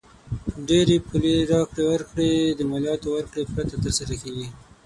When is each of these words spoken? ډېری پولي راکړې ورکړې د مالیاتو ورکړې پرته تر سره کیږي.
ډېری 0.67 0.97
پولي 1.05 1.35
راکړې 1.51 1.83
ورکړې 1.85 2.29
د 2.57 2.61
مالیاتو 2.71 3.07
ورکړې 3.11 3.43
پرته 3.53 3.75
تر 3.83 3.91
سره 3.99 4.13
کیږي. 4.21 4.47